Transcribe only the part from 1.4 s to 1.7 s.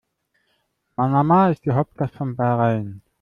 ist die